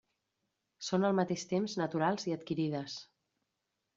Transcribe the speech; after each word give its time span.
Són 0.85 1.05
al 1.09 1.13
mateix 1.19 1.43
temps 1.51 1.77
naturals 1.81 2.27
i 2.31 2.35
adquirides. 2.39 2.95